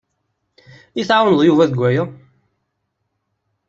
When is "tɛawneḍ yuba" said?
1.09-1.69